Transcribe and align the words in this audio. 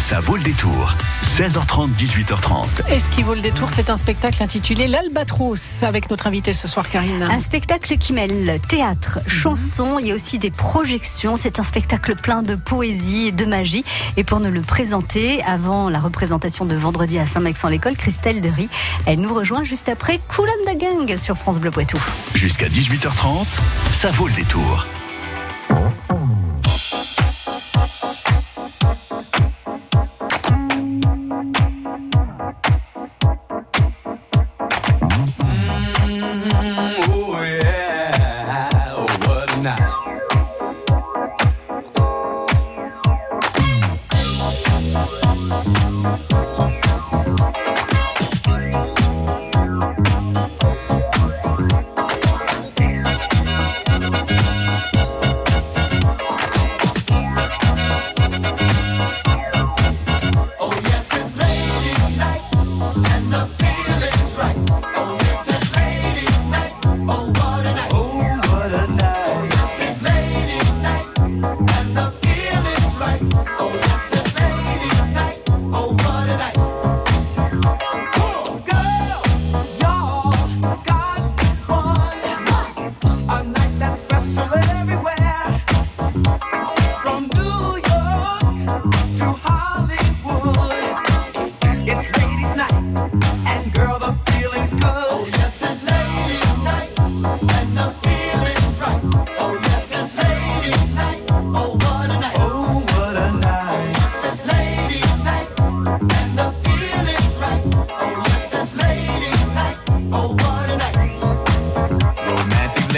Ça 0.00 0.18
vaut 0.18 0.36
le 0.36 0.42
détour. 0.42 0.96
16h30, 1.22 1.90
18h30. 1.94 2.90
Et 2.90 2.98
ce 2.98 3.10
qui 3.10 3.22
vaut 3.22 3.34
le 3.34 3.42
détour, 3.42 3.70
c'est 3.70 3.90
un 3.90 3.96
spectacle 3.96 4.42
intitulé 4.42 4.88
L'Albatros 4.88 5.82
avec 5.82 6.10
notre 6.10 6.26
invité 6.26 6.54
ce 6.54 6.66
soir, 6.66 6.88
Karine. 6.88 7.22
Un 7.22 7.38
spectacle 7.38 7.98
qui 7.98 8.14
mêle 8.14 8.58
théâtre, 8.66 9.20
chanson, 9.26 9.98
il 10.00 10.06
y 10.06 10.10
a 10.10 10.14
aussi 10.14 10.38
des 10.38 10.50
projections. 10.50 11.36
C'est 11.36 11.60
un 11.60 11.62
spectacle 11.62 12.16
plein 12.16 12.42
de 12.42 12.54
poésie 12.54 13.26
et 13.26 13.32
de 13.32 13.44
magie. 13.44 13.84
Et 14.16 14.24
pour 14.24 14.40
nous 14.40 14.50
le 14.50 14.62
présenter, 14.62 15.42
avant 15.44 15.90
la 15.90 15.98
représentation 16.00 16.64
de 16.64 16.74
vendredi 16.74 17.18
à 17.18 17.26
Saint-Max-en-l'École, 17.26 17.96
Christelle 17.96 18.40
Dery, 18.40 18.70
elle 19.04 19.20
nous 19.20 19.34
rejoint 19.34 19.64
juste 19.64 19.90
après 19.90 20.18
Coulomb 20.34 20.52
de 20.66 20.78
Gang 20.78 21.16
sur 21.18 21.36
France 21.36 21.60
Bleu 21.60 21.70
Poitou. 21.70 21.98
Jusqu'à 22.34 22.68
18h30, 22.68 23.46
ça 23.92 24.10
vaut 24.10 24.28
le 24.28 24.34
détour. 24.34 24.86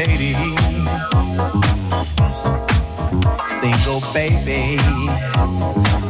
Lady, 0.07 0.35
single 3.61 4.01
baby. 4.13 4.77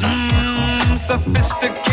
Mm, 0.01 0.99
sophisticated 0.99 1.92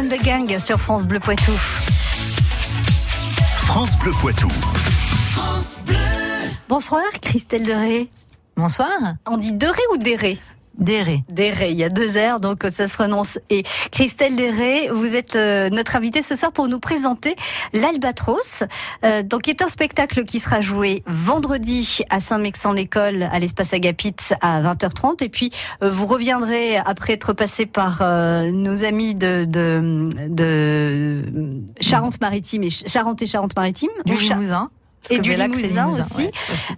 and 0.00 0.08
the 0.08 0.22
Gang 0.24 0.58
sur 0.58 0.80
France 0.80 1.06
Bleu 1.06 1.20
Poitou. 1.20 1.52
France 3.56 3.98
Bleu 3.98 4.12
Poitou. 4.18 4.48
Bonsoir 6.68 7.02
Christelle 7.20 7.64
Deré. 7.64 8.08
Bonsoir. 8.56 8.88
On 9.26 9.36
dit 9.36 9.52
Deré 9.52 9.82
ou 9.92 9.98
Deré 9.98 10.38
Déré. 10.80 11.24
Deré, 11.28 11.70
il 11.70 11.76
y 11.76 11.84
a 11.84 11.90
deux 11.90 12.08
R, 12.18 12.40
donc 12.40 12.66
ça 12.70 12.86
se 12.86 12.92
prononce. 12.92 13.38
Et 13.50 13.62
Christelle 13.92 14.34
Deré, 14.34 14.88
vous 14.90 15.14
êtes 15.14 15.36
euh, 15.36 15.68
notre 15.68 15.96
invitée 15.96 16.22
ce 16.22 16.36
soir 16.36 16.52
pour 16.52 16.68
nous 16.68 16.80
présenter 16.80 17.36
l'Albatros, 17.74 18.64
euh, 19.04 19.22
donc 19.22 19.42
qui 19.42 19.50
est 19.50 19.62
un 19.62 19.68
spectacle 19.68 20.24
qui 20.24 20.40
sera 20.40 20.62
joué 20.62 21.02
vendredi 21.06 22.00
à 22.08 22.18
Saint-Mexan-l'École, 22.18 23.24
à 23.24 23.38
l'espace 23.38 23.74
Agapit 23.74 24.16
à 24.40 24.62
20h30. 24.62 25.22
Et 25.22 25.28
puis 25.28 25.50
euh, 25.82 25.90
vous 25.90 26.06
reviendrez 26.06 26.78
après 26.78 27.12
être 27.12 27.34
passé 27.34 27.66
par 27.66 27.98
euh, 28.00 28.50
nos 28.50 28.84
amis 28.84 29.14
de, 29.14 29.44
de, 29.44 30.08
de 30.28 31.22
Charente-Maritime 31.80 32.62
et 32.62 32.70
Charente 32.70 33.20
et 33.22 33.26
Charente-Maritime. 33.26 33.90
Du 34.06 34.14
Limousin. 34.16 34.70
Et 35.08 35.18
du 35.18 35.30
Limousin 35.34 35.86
Limousin, 35.86 35.88
aussi. 35.88 36.22
ouais. 36.26 36.32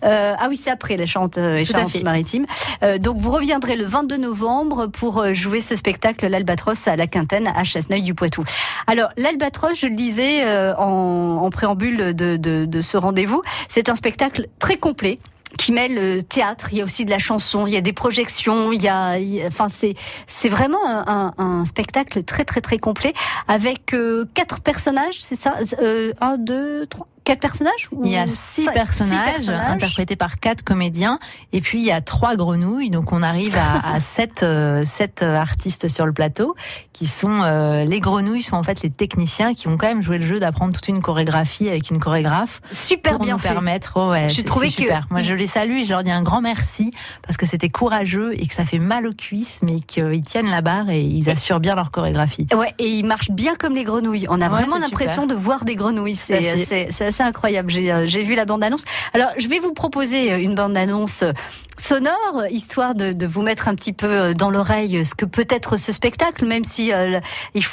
Euh, 0.04 0.34
ah 0.38 0.46
oui, 0.48 0.56
c'est 0.56 0.70
après 0.70 0.96
la 0.96 1.06
Charente 1.06 1.38
euh, 1.38 1.56
et 1.56 1.64
fait. 1.64 1.72
Charente-Maritime. 1.72 2.46
Euh, 2.82 2.98
donc 2.98 3.16
vous 3.16 3.30
reviendrez 3.30 3.76
le 3.76 3.84
22 3.84 4.16
novembre 4.18 4.86
pour 4.86 5.18
euh, 5.18 5.34
jouer 5.34 5.60
ce 5.60 5.74
spectacle 5.76 6.26
l'Albatros 6.28 6.86
à 6.88 6.96
la 6.96 7.06
Quintaine 7.06 7.48
à 7.54 7.64
Chasseneuil 7.64 8.02
du 8.02 8.14
Poitou. 8.14 8.44
Alors 8.86 9.08
l'Albatros, 9.16 9.74
je 9.78 9.86
le 9.88 9.94
disais 9.96 10.44
euh, 10.44 10.74
en, 10.76 11.38
en 11.42 11.50
préambule 11.50 12.14
de, 12.14 12.36
de, 12.36 12.64
de 12.64 12.80
ce 12.80 12.96
rendez-vous, 12.96 13.42
c'est 13.68 13.88
un 13.88 13.94
spectacle 13.96 14.46
très 14.58 14.76
complet 14.76 15.18
qui 15.58 15.70
mêle 15.70 15.94
le 15.94 16.22
théâtre, 16.22 16.68
il 16.72 16.78
y 16.78 16.80
a 16.80 16.84
aussi 16.84 17.04
de 17.04 17.10
la 17.10 17.18
chanson, 17.18 17.66
il 17.66 17.74
y 17.74 17.76
a 17.76 17.82
des 17.82 17.92
projections, 17.92 18.72
il 18.72 18.80
y 18.80 18.88
a, 18.88 19.18
il 19.18 19.44
enfin 19.46 19.68
c'est 19.68 19.92
c'est 20.26 20.48
vraiment 20.48 20.78
un, 20.88 21.04
un- 21.06 21.34
un 21.36 21.64
spectacle 21.66 22.22
très 22.22 22.44
très 22.46 22.62
très 22.62 22.78
complet 22.78 23.12
avec 23.48 23.92
euh, 23.92 24.24
quatre 24.32 24.60
personnages, 24.62 25.16
c'est 25.18 25.34
ça, 25.38 25.54
euh, 25.82 26.14
un, 26.22 26.38
deux, 26.38 26.86
trois, 26.86 27.06
quatre 27.24 27.40
personnages 27.40 27.88
Il 28.04 28.10
y 28.10 28.16
a 28.16 28.26
cinq- 28.26 28.34
six 28.36 28.68
personnages, 28.72 29.48
interprétés 29.48 30.16
par 30.16 30.38
quatre 30.40 30.62
comédiens, 30.62 31.18
et 31.52 31.60
puis 31.60 31.78
il 31.80 31.84
y 31.84 31.92
a 31.92 32.00
trois 32.00 32.36
grenouilles, 32.36 32.90
donc 32.90 33.12
on 33.12 33.22
arrive 33.22 33.56
à, 33.56 33.94
à 33.94 34.00
sept, 34.00 34.42
euh, 34.42 34.84
sept 34.84 35.22
euh, 35.22 35.36
artistes 35.36 35.88
sur 35.88 36.06
le 36.06 36.12
plateau, 36.12 36.54
qui 36.92 37.06
sont 37.06 37.42
euh, 37.42 37.84
les 37.84 38.00
grenouilles 38.00 38.42
sont 38.42 38.56
en 38.56 38.62
fait 38.62 38.82
les 38.82 38.90
techniciens 38.90 39.54
qui 39.54 39.68
ont 39.68 39.76
quand 39.76 39.86
même 39.88 40.02
joué 40.02 40.18
le 40.18 40.26
jeu 40.26 40.40
d'apprendre 40.40 40.72
toute 40.74 40.88
une 40.88 41.00
chorégraphie 41.02 41.68
avec 41.68 41.90
une 41.90 41.98
chorégraphe 42.00 42.60
Super 42.72 43.12
pour 43.16 43.24
bien 43.24 43.34
nous 43.34 43.38
fait. 43.38 43.48
permettre. 43.48 43.92
oh 43.96 44.10
ouais, 44.10 44.28
J'ai 44.28 44.44
trouvé 44.44 44.68
que- 44.68 44.82
super. 44.82 45.06
Moi 45.10 45.20
je 45.20 45.34
les 45.34 45.46
salue 45.46 45.78
et 45.78 45.84
je 45.84 45.90
leur 45.90 46.02
dis 46.02 46.10
un 46.10 46.22
grand 46.22 46.40
merci 46.40 46.90
parce 47.22 47.36
que 47.36 47.46
c'était 47.46 47.68
courageux 47.68 48.32
et 48.34 48.46
que 48.46 48.54
ça 48.54 48.64
fait 48.64 48.78
mal 48.78 49.06
aux 49.06 49.12
cuisses, 49.14 49.60
mais 49.62 49.80
qu'ils 49.80 50.22
tiennent 50.24 50.50
la 50.50 50.60
barre 50.60 50.90
et 50.90 51.00
ils 51.02 51.28
assurent 51.30 51.60
bien 51.60 51.74
leur 51.74 51.90
chorégraphie. 51.90 52.46
Ouais, 52.54 52.74
et 52.78 52.88
ils 52.88 53.04
marchent 53.04 53.30
bien 53.30 53.54
comme 53.54 53.74
les 53.74 53.84
grenouilles. 53.84 54.26
On 54.28 54.40
a 54.40 54.44
Ouais, 54.44 54.48
vraiment 54.48 54.78
l'impression 54.78 55.26
de 55.26 55.34
voir 55.34 55.64
des 55.64 55.76
grenouilles. 55.76 56.16
C'est 56.16 57.11
assez 57.12 57.22
incroyable. 57.22 57.70
J'ai, 57.70 57.92
euh, 57.92 58.06
j'ai 58.06 58.22
vu 58.24 58.34
la 58.34 58.44
bande-annonce. 58.46 58.84
Alors, 59.12 59.28
je 59.38 59.46
vais 59.48 59.58
vous 59.58 59.72
proposer 59.74 60.34
une 60.42 60.54
bande-annonce 60.54 61.22
euh, 61.22 61.32
sonore, 61.78 62.44
histoire 62.50 62.94
de, 62.94 63.12
de 63.12 63.26
vous 63.26 63.42
mettre 63.42 63.68
un 63.68 63.74
petit 63.74 63.92
peu 63.92 64.06
euh, 64.06 64.34
dans 64.34 64.50
l'oreille 64.50 64.98
euh, 64.98 65.04
ce 65.04 65.14
que 65.14 65.24
peut 65.24 65.46
être 65.50 65.76
ce 65.76 65.90
spectacle, 65.92 66.46
même 66.46 66.64
si 66.64 66.92
euh, 66.92 67.20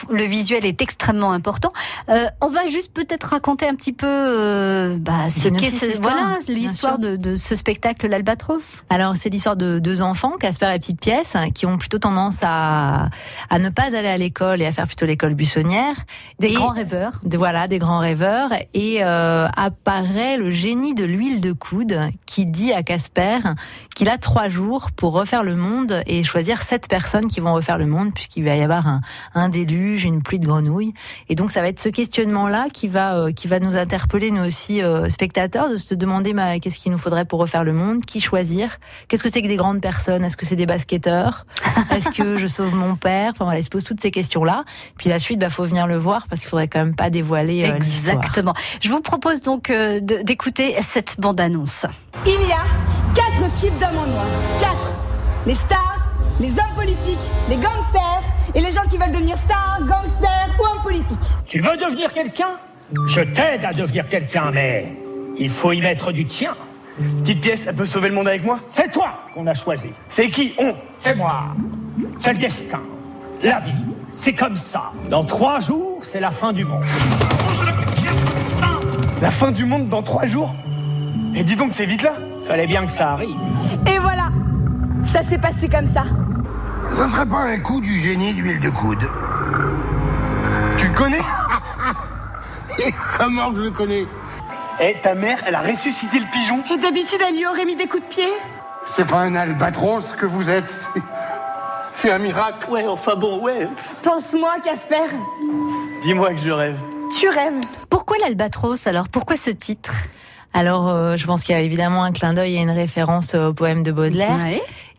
le, 0.10 0.24
visuel 0.26 0.66
est 0.66 0.82
extrêmement 0.82 1.32
important. 1.32 1.72
Euh, 2.10 2.26
on 2.42 2.48
va 2.50 2.68
juste 2.70 2.94
peut-être 2.94 3.24
raconter 3.26 3.68
un 3.68 3.76
petit 3.76 3.94
peu 3.94 4.08
euh, 4.10 4.98
bah, 5.00 5.30
ce 5.30 5.48
qu'est 5.50 5.68
ce, 5.70 6.02
voilà, 6.02 6.38
l'histoire 6.48 7.00
de, 7.00 7.16
de 7.16 7.36
ce 7.36 7.56
spectacle, 7.56 8.08
l'Albatros. 8.08 8.84
Alors, 8.90 9.16
c'est 9.16 9.30
l'histoire 9.30 9.56
de 9.56 9.80
deux 9.80 10.02
enfants, 10.02 10.34
Casper 10.40 10.72
et 10.74 10.80
Petite 10.80 11.00
Pièce, 11.02 11.34
qui 11.56 11.66
ont 11.66 11.78
plutôt 11.78 12.00
tendance 12.00 12.40
à, 12.44 13.10
à 13.50 13.60
ne 13.60 13.70
pas 13.70 13.96
aller 13.96 14.08
à 14.10 14.18
l'école 14.18 14.62
et 14.62 14.66
à 14.66 14.72
faire 14.72 14.88
plutôt 14.88 15.06
l'école 15.06 15.34
buissonnière. 15.36 15.96
Des 16.40 16.48
Et- 16.50 16.54
grands 16.54 16.70
rêveurs. 16.74 17.14
de- 17.24 17.38
voilà, 17.38 17.68
des 17.68 17.80
grands 17.80 18.00
rêveurs. 18.00 18.50
Et 18.74 19.04
euh, 19.04 19.29
apparaît 19.56 20.38
le 20.38 20.52
génie 20.52 20.94
de 20.94 21.06
l'huile 21.06 21.42
de 21.42 21.52
coude 21.52 22.00
qui 22.26 22.46
dit 22.46 22.74
à 22.74 22.84
Casper 22.84 23.40
qu'il 24.00 24.08
a 24.08 24.18
trois 24.18 24.48
jours 24.48 24.92
pour 24.96 25.12
refaire 25.12 25.44
le 25.44 25.58
monde 25.58 26.04
et 26.08 26.24
choisir 26.24 26.62
sept 26.62 26.88
personnes 26.88 27.28
qui 27.28 27.42
vont 27.42 27.54
refaire 27.54 27.78
le 27.78 27.86
monde, 27.86 28.14
puisqu'il 28.14 28.46
va 28.46 28.56
y 28.56 28.62
avoir 28.62 28.88
un, 28.88 29.02
un 29.36 29.50
déluge, 29.50 30.06
une 30.06 30.24
pluie 30.24 30.40
de 30.40 30.46
grenouilles. 30.46 30.94
Et 31.28 31.36
donc, 31.36 31.52
ça 31.52 31.60
va 31.60 31.68
être 31.68 31.82
ce 31.82 31.90
questionnement-là 31.90 32.68
qui 32.74 32.88
va, 32.88 33.18
euh, 33.18 33.34
qui 33.34 33.50
va 33.50 33.60
nous 33.60 33.76
interpeller, 33.76 34.32
nous 34.32 34.46
aussi, 34.46 34.82
euh, 34.82 35.10
spectateurs, 35.10 35.70
de 35.70 35.76
se 35.76 35.96
demander 35.96 36.32
bah, 36.32 36.60
qu'est-ce 36.60 36.80
qu'il 36.80 36.94
nous 36.94 36.98
faudrait 36.98 37.26
pour 37.26 37.42
refaire 37.42 37.66
le 37.66 37.74
monde, 37.74 38.06
qui 38.06 38.22
choisir, 38.22 38.78
qu'est-ce 39.10 39.22
que 39.22 39.30
c'est 39.30 39.42
que 39.42 39.50
des 39.50 39.58
grandes 39.58 39.82
personnes, 39.82 40.24
est-ce 40.24 40.38
que 40.38 40.46
c'est 40.46 40.56
des 40.56 40.66
basketteurs, 40.66 41.46
est-ce 41.92 42.10
que 42.10 42.38
je 42.38 42.48
sauve 42.48 42.74
mon 42.76 42.96
père, 42.96 43.32
enfin 43.32 43.44
voilà, 43.44 43.60
il 43.60 43.66
se 43.66 43.70
pose 43.70 43.84
toutes 43.84 44.00
ces 44.00 44.12
questions-là. 44.12 44.64
Puis 44.98 45.10
la 45.10 45.20
suite, 45.20 45.40
bah, 45.40 45.50
faut 45.50 45.66
venir 45.66 45.88
le 45.88 45.98
voir 45.98 46.28
parce 46.30 46.40
qu'il 46.40 46.50
faudrait 46.50 46.70
quand 46.70 46.80
même 46.80 46.96
pas 46.96 47.10
dévoiler 47.10 47.66
euh, 47.66 47.74
l'histoire. 47.74 48.16
Exactement. 48.16 48.54
Je 48.80 48.90
vous 48.90 49.02
propose 49.02 49.42
donc 49.42 49.70
euh, 49.70 50.00
d'écouter 50.00 50.78
cette 50.80 51.20
bande-annonce. 51.20 51.86
Il 52.26 52.48
y 52.48 52.54
a 52.54 52.64
types 53.60 53.78
d'hommes 53.78 53.98
en 53.98 54.08
noir. 54.08 54.26
Quatre. 54.58 54.96
Les 55.46 55.56
stars, 55.56 56.08
les 56.40 56.52
hommes 56.52 56.76
politiques, 56.76 57.30
les 57.50 57.58
gangsters 57.58 58.22
et 58.56 58.62
les 58.62 58.72
gens 58.72 58.84
qui 58.90 58.98
veulent 58.98 59.12
devenir 59.12 59.38
stars, 59.38 59.80
gangsters 59.82 60.50
ou 60.58 60.64
hommes 60.64 60.82
politiques. 60.82 61.18
Tu 61.46 61.60
veux 61.60 61.76
devenir 61.76 62.14
quelqu'un? 62.14 62.56
Je 63.08 63.20
t'aide 63.20 63.66
à 63.66 63.74
devenir 63.74 64.08
quelqu'un, 64.08 64.52
mais 64.52 64.94
il 65.38 65.50
faut 65.50 65.74
y 65.74 65.82
mettre 65.82 66.14
du 66.14 66.26
tien. 66.26 66.56
Petite 67.20 67.42
pièce, 67.42 67.68
elle 67.68 67.76
peut 67.76 67.86
sauver 67.86 68.08
le 68.08 68.16
monde 68.16 68.30
avec 68.30 68.46
moi? 68.46 68.60
C'est 68.70 68.92
toi 68.92 69.10
qu'on 69.34 69.46
a 69.46 69.54
choisi. 69.54 69.90
C'est 70.08 70.30
qui? 70.30 70.54
On 70.58 70.74
C'est 71.00 71.16
moi. 71.16 71.48
C'est 72.20 72.34
le 72.34 72.40
destin. 72.40 72.82
La 73.44 73.60
vie. 73.60 73.72
C'est 74.14 74.34
comme 74.34 74.56
ça. 74.56 74.92
Dans 75.10 75.26
trois 75.26 75.60
jours, 75.60 76.00
c'est 76.02 76.22
la 76.22 76.32
fin 76.32 76.54
du 76.54 76.64
monde. 76.64 76.86
La 79.22 79.32
fin 79.32 79.52
du 79.52 79.66
monde 79.66 79.90
dans 79.90 80.02
trois 80.02 80.26
jours? 80.26 80.54
Et 81.36 81.44
dis 81.44 81.58
donc, 81.58 81.74
c'est 81.74 81.86
vite 81.86 82.04
là 82.04 82.14
Fallait 82.50 82.66
bien 82.66 82.84
que 82.84 82.90
ça 82.90 83.12
arrive. 83.12 83.38
Et 83.88 84.00
voilà. 84.00 84.30
Ça 85.06 85.22
s'est 85.22 85.38
passé 85.38 85.70
comme 85.70 85.86
ça. 85.86 86.02
Ça 86.92 87.06
serait 87.06 87.28
pas 87.28 87.42
un 87.44 87.60
coup 87.60 87.80
du 87.80 87.96
génie 87.96 88.34
d'huile 88.34 88.60
de 88.60 88.72
coude 88.72 89.08
Tu 90.76 90.88
le 90.88 90.94
connais 90.96 91.22
Et 92.80 92.92
comment 93.20 93.54
je 93.54 93.62
le 93.62 93.70
connais 93.70 94.08
Eh, 94.82 94.96
ta 95.04 95.14
mère, 95.14 95.38
elle 95.46 95.54
a 95.54 95.62
ressuscité 95.62 96.18
le 96.18 96.26
pigeon 96.32 96.64
Et 96.74 96.78
d'habitude, 96.80 97.20
elle 97.30 97.38
lui 97.38 97.46
aurait 97.46 97.66
mis 97.66 97.76
des 97.76 97.86
coups 97.86 98.02
de 98.04 98.10
pied. 98.10 98.30
C'est 98.88 99.06
pas 99.06 99.20
un 99.20 99.36
albatros 99.36 100.16
que 100.18 100.26
vous 100.26 100.50
êtes, 100.50 100.70
c'est- 100.72 101.02
c'est 101.94 102.12
un 102.12 102.18
miracle. 102.18 102.68
Ouais, 102.72 102.88
enfin 102.88 103.16
bon, 103.16 103.44
ouais. 103.44 103.68
Pense-moi, 104.02 104.56
Casper. 104.66 104.96
Dis-moi 106.02 106.32
que 106.34 106.42
je 106.42 106.50
rêve. 106.50 106.78
Tu 107.16 107.30
rêves. 107.30 107.60
Pourquoi 107.92 108.18
l'Albatros 108.22 108.88
alors? 108.88 109.08
Pourquoi 109.08 109.36
ce 109.36 109.52
titre? 109.52 109.94
Alors, 110.54 110.90
euh, 110.90 111.18
je 111.18 111.26
pense 111.26 111.44
qu'il 111.44 111.54
y 111.54 111.58
a 111.58 111.62
évidemment 111.62 112.04
un 112.04 112.12
clin 112.12 112.34
d'œil 112.34 112.56
et 112.56 112.60
une 112.60 112.72
référence 112.72 113.36
au 113.36 113.54
poème 113.54 113.84
de 113.84 113.92
Baudelaire. 113.92 114.38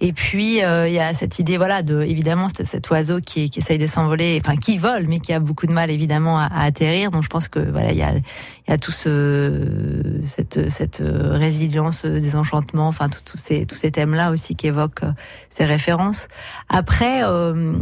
Et 0.02 0.12
puis, 0.14 0.62
euh, 0.62 0.88
il 0.88 0.94
y 0.94 0.99
a 0.99 1.12
cette 1.12 1.38
idée, 1.38 1.56
voilà, 1.58 1.82
de, 1.82 2.00
évidemment, 2.00 2.49
c'est 2.55 2.64
cet 2.64 2.88
oiseau 2.91 3.20
qui, 3.20 3.50
qui 3.50 3.58
essaye 3.58 3.76
de 3.79 3.87
s'envoler, 3.87 4.41
enfin, 4.43 4.56
qui 4.56 4.79
vole, 4.79 5.06
mais 5.08 5.20
qui 5.20 5.32
a 5.35 5.41
beaucoup 5.41 5.67
de 5.67 5.73
mal, 5.73 5.91
évidemment, 5.91 6.38
à, 6.38 6.44
à 6.47 6.64
atterrir. 6.64 7.11
Donc, 7.11 7.23
je 7.23 7.29
pense 7.29 7.49
que, 7.49 7.58
voilà, 7.61 7.93
il 7.93 7.99
y 7.99 8.02
a, 8.02 8.12
il 8.14 8.70
y 8.70 8.73
a 8.73 8.79
tout 8.79 8.93
ce, 8.93 10.20
cette, 10.26 10.70
cette 10.70 11.02
résilience, 11.05 12.05
des 12.05 12.35
enchantements, 12.37 12.88
enfin, 12.88 13.08
tout- 13.08 13.20
tous 13.25 13.37
ces, 13.37 13.67
tous 13.67 13.75
ces 13.76 13.91
thèmes-là 13.91 14.31
aussi 14.31 14.55
qui 14.56 14.69
évoquent 14.69 15.02
euh, 15.05 15.12
ces 15.50 15.64
références. 15.64 16.29
Après, 16.69 17.23
euh, 17.23 17.75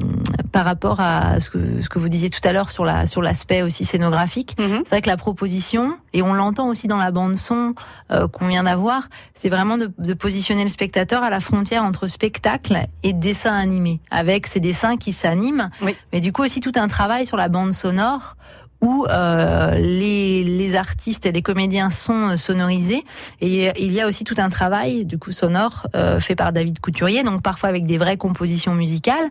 par 0.50 0.64
rapport 0.64 1.00
à 1.00 1.38
ce 1.40 1.50
que, 1.50 1.58
ce 1.82 1.88
que 1.88 1.98
vous 1.98 2.08
disiez 2.08 2.30
tout 2.30 2.40
à 2.42 2.52
l'heure 2.52 2.70
sur 2.70 2.84
la, 2.84 3.06
sur 3.06 3.22
l'aspect 3.22 3.62
aussi 3.62 3.84
scénographique, 3.84 4.56
Mhm. 4.58 4.80
c'est 4.84 4.88
vrai 4.90 5.02
que 5.02 5.08
la 5.10 5.16
proposition, 5.16 5.96
et 6.12 6.22
on 6.22 6.32
l'entend 6.32 6.68
aussi 6.68 6.88
dans 6.88 6.96
la 6.96 7.10
bande 7.12 7.36
son 7.36 7.74
euh, 8.10 8.28
qu'on 8.28 8.46
vient 8.48 8.64
d'avoir, 8.64 9.08
c'est 9.34 9.48
vraiment 9.48 9.78
de, 9.78 9.90
de 9.98 10.14
positionner 10.14 10.64
le 10.64 10.70
spectateur 10.70 11.22
à 11.22 11.30
la 11.30 11.40
frontière 11.40 11.82
entre 11.82 12.06
spectacle 12.06 12.86
et 13.02 13.12
dessin 13.12 13.54
animé, 13.54 14.00
avec 14.10 14.46
ces 14.46 14.60
dessins 14.60 14.96
qui 14.96 15.12
s'animent, 15.12 15.70
Oui. 15.82 15.96
mais 16.12 16.20
du 16.20 16.32
coup 16.32 16.42
aussi 16.42 16.60
tout 16.60 16.72
un 16.76 16.88
travail 16.88 17.26
sur 17.26 17.36
la 17.36 17.48
bande 17.48 17.72
sonore 17.72 18.36
où 18.80 19.06
euh, 19.08 19.72
les, 19.74 20.44
les 20.44 20.76
artistes 20.76 21.26
et 21.26 21.32
les 21.32 21.42
comédiens 21.42 21.90
sont 21.90 22.28
euh, 22.30 22.36
sonorisés 22.36 23.04
et 23.40 23.72
il 23.82 23.90
y 23.92 24.00
a 24.00 24.06
aussi 24.06 24.22
tout 24.22 24.36
un 24.38 24.48
travail 24.50 25.04
du 25.04 25.18
coup 25.18 25.32
sonore 25.32 25.88
euh, 25.96 26.20
fait 26.20 26.36
par 26.36 26.52
David 26.52 26.78
Couturier 26.78 27.24
donc 27.24 27.42
parfois 27.42 27.70
avec 27.70 27.86
des 27.86 27.98
vraies 27.98 28.16
compositions 28.16 28.74
musicales 28.76 29.30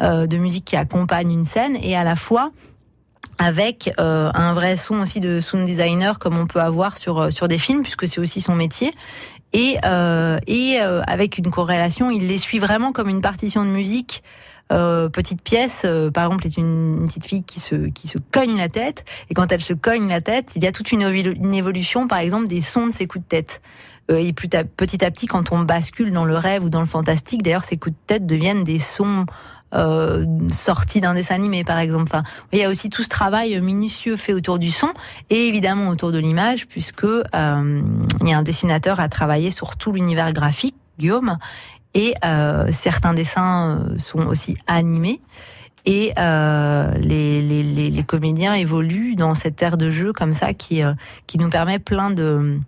euh, 0.00 0.26
de 0.26 0.38
musique 0.38 0.64
qui 0.64 0.76
accompagnent 0.76 1.30
une 1.30 1.44
scène 1.44 1.76
et 1.82 1.94
à 1.94 2.04
la 2.04 2.16
fois 2.16 2.52
avec 3.38 3.92
euh, 3.98 4.30
un 4.34 4.52
vrai 4.52 4.76
son 4.76 5.00
aussi 5.00 5.20
de 5.20 5.40
sound 5.40 5.66
designer 5.66 6.18
comme 6.18 6.38
on 6.38 6.46
peut 6.46 6.60
avoir 6.60 6.98
sur 6.98 7.18
euh, 7.18 7.30
sur 7.30 7.48
des 7.48 7.58
films 7.58 7.82
puisque 7.82 8.08
c'est 8.08 8.20
aussi 8.20 8.40
son 8.40 8.54
métier. 8.54 8.92
Et 9.52 9.76
euh, 9.84 10.38
et 10.46 10.78
euh, 10.80 11.02
avec 11.06 11.38
une 11.38 11.50
corrélation 11.50 12.10
il 12.10 12.26
les 12.26 12.38
suit 12.38 12.58
vraiment 12.58 12.92
comme 12.92 13.08
une 13.08 13.20
partition 13.20 13.64
de 13.64 13.70
musique 13.70 14.22
euh, 14.72 15.08
petite 15.08 15.42
pièce, 15.42 15.82
euh, 15.84 16.10
par 16.10 16.24
exemple, 16.24 16.44
est 16.44 16.56
une, 16.56 16.98
une 17.00 17.06
petite 17.06 17.24
fille 17.24 17.44
qui 17.44 17.60
se 17.60 17.88
qui 17.88 18.08
se 18.08 18.18
cogne 18.18 18.56
la 18.56 18.68
tête, 18.68 19.04
et 19.30 19.34
quand 19.34 19.52
elle 19.52 19.60
se 19.60 19.72
cogne 19.72 20.08
la 20.08 20.20
tête, 20.20 20.52
il 20.56 20.64
y 20.64 20.66
a 20.66 20.72
toute 20.72 20.90
une, 20.90 21.02
une 21.02 21.54
évolution, 21.54 22.08
par 22.08 22.18
exemple, 22.18 22.48
des 22.48 22.62
sons 22.62 22.88
de 22.88 22.92
ses 22.92 23.06
coups 23.06 23.24
de 23.24 23.28
tête. 23.28 23.62
Et 24.08 24.32
petit 24.32 24.56
à 24.56 25.10
petit, 25.10 25.26
quand 25.26 25.50
on 25.50 25.60
bascule 25.60 26.12
dans 26.12 26.24
le 26.24 26.36
rêve 26.36 26.64
ou 26.64 26.70
dans 26.70 26.80
le 26.80 26.86
fantastique, 26.86 27.42
d'ailleurs, 27.42 27.64
ces 27.64 27.76
coups 27.76 27.94
de 27.94 28.06
tête 28.06 28.26
deviennent 28.26 28.62
des 28.62 28.78
sons 28.78 29.26
euh, 29.74 30.24
sortis 30.48 31.00
d'un 31.00 31.14
dessin 31.14 31.34
animé, 31.34 31.64
par 31.64 31.78
exemple. 31.78 32.04
Enfin, 32.04 32.22
il 32.52 32.58
y 32.58 32.64
a 32.64 32.68
aussi 32.68 32.88
tout 32.88 33.02
ce 33.02 33.08
travail 33.08 33.60
minutieux 33.60 34.16
fait 34.16 34.32
autour 34.32 34.58
du 34.58 34.70
son 34.70 34.88
et 35.30 35.48
évidemment 35.48 35.88
autour 35.88 36.12
de 36.12 36.18
l'image, 36.18 36.66
puisque 36.66 37.04
euh, 37.04 37.82
il 38.20 38.28
y 38.28 38.32
a 38.32 38.38
un 38.38 38.42
dessinateur 38.42 39.00
à 39.00 39.08
travailler 39.08 39.50
sur 39.50 39.76
tout 39.76 39.92
l'univers 39.92 40.32
graphique, 40.32 40.76
Guillaume, 40.98 41.38
et 41.94 42.14
euh, 42.24 42.68
certains 42.70 43.14
dessins 43.14 43.70
euh, 43.70 43.98
sont 43.98 44.26
aussi 44.26 44.56
animés. 44.66 45.20
Et 45.88 46.12
les, 46.16 48.04
comédiens 48.06 48.54
évoluent 48.54 49.14
dans 49.14 49.34
cette 49.34 49.62
ère 49.62 49.76
de 49.76 49.90
jeu 49.90 50.12
comme 50.12 50.32
ça 50.32 50.52
qui, 50.52 50.82
qui 51.28 51.38
nous 51.38 51.48
permet 51.48 51.78
plein 51.78 52.10
de 52.10 52.58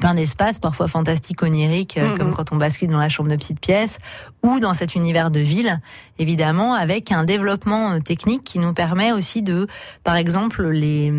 plein 0.00 0.14
d'espaces, 0.14 0.58
parfois 0.58 0.88
fantastiques, 0.88 1.42
oniriques, 1.42 1.96
euh, 1.98 2.10
Mhm. 2.12 2.18
comme 2.18 2.34
quand 2.34 2.52
on 2.52 2.56
bascule 2.56 2.88
dans 2.90 2.98
la 2.98 3.08
chambre 3.08 3.28
de 3.30 3.36
petite 3.36 3.60
pièce, 3.60 3.98
ou 4.42 4.58
dans 4.58 4.74
cet 4.74 4.94
univers 4.94 5.30
de 5.30 5.40
ville, 5.40 5.80
évidemment, 6.18 6.74
avec 6.74 7.12
un 7.12 7.24
développement 7.24 7.92
euh, 7.92 7.98
technique 8.00 8.42
qui 8.42 8.58
nous 8.58 8.72
permet 8.72 9.12
aussi 9.12 9.42
de, 9.42 9.66
par 10.02 10.16
exemple, 10.16 10.66
les, 10.68 11.12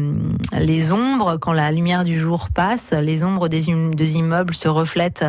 les 0.58 0.92
ombres, 0.92 1.38
quand 1.38 1.54
la 1.54 1.72
lumière 1.72 2.04
du 2.04 2.20
jour 2.20 2.50
passe, 2.50 2.92
les 2.94 3.24
ombres 3.24 3.48
des 3.48 3.70
immeubles 3.70 4.54
se 4.56 4.68
reflètent 4.68 5.26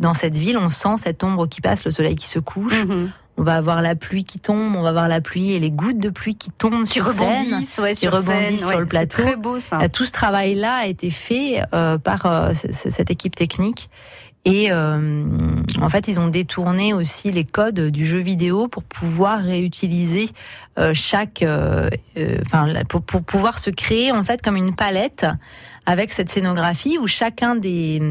dans 0.00 0.14
cette 0.14 0.36
ville, 0.36 0.58
on 0.58 0.70
sent 0.70 0.96
cette 0.96 1.22
ombre 1.22 1.46
qui 1.46 1.60
passe, 1.60 1.84
le 1.84 1.90
soleil 1.90 2.16
qui 2.16 2.26
se 2.28 2.38
couche, 2.40 2.84
Mhm. 2.84 3.10
On 3.36 3.42
va 3.42 3.56
avoir 3.56 3.82
la 3.82 3.94
pluie 3.96 4.24
qui 4.24 4.38
tombe, 4.38 4.76
on 4.76 4.82
va 4.82 4.90
avoir 4.90 5.08
la 5.08 5.20
pluie 5.20 5.52
et 5.52 5.58
les 5.58 5.70
gouttes 5.70 5.98
de 5.98 6.08
pluie 6.10 6.34
qui 6.36 6.50
tombent 6.50 6.84
Qui 6.84 6.92
sur 6.94 7.12
scène. 7.12 7.28
rebondissent, 7.28 7.78
ouais, 7.78 7.90
qui 7.92 8.00
sur 8.00 8.12
rebondissent 8.12 8.48
scène, 8.48 8.58
sur 8.58 8.68
ouais, 8.68 8.78
le 8.78 8.86
plateau. 8.86 9.16
C'est 9.16 9.22
très 9.22 9.36
beau 9.36 9.58
ça. 9.58 9.78
Euh, 9.82 9.88
Tout 9.92 10.06
ce 10.06 10.12
travail-là 10.12 10.74
a 10.82 10.86
été 10.86 11.10
fait 11.10 11.62
euh, 11.74 11.98
par 11.98 12.26
euh, 12.26 12.52
cette 12.54 13.10
équipe 13.10 13.34
technique. 13.34 13.90
Et 14.46 14.70
euh, 14.70 15.24
en 15.80 15.88
fait, 15.88 16.06
ils 16.06 16.20
ont 16.20 16.28
détourné 16.28 16.92
aussi 16.92 17.32
les 17.32 17.44
codes 17.44 17.80
du 17.90 18.04
jeu 18.04 18.18
vidéo 18.18 18.68
pour 18.68 18.82
pouvoir 18.82 19.40
réutiliser 19.42 20.28
euh, 20.78 20.92
chaque, 20.92 21.40
euh, 21.42 21.88
enfin, 22.44 22.68
pour, 22.88 23.00
pour 23.00 23.22
pouvoir 23.22 23.58
se 23.58 23.70
créer 23.70 24.12
en 24.12 24.22
fait 24.22 24.42
comme 24.42 24.56
une 24.56 24.74
palette 24.76 25.24
avec 25.86 26.12
cette 26.12 26.30
scénographie 26.30 26.98
où 26.98 27.06
chacun 27.06 27.56
des, 27.56 28.02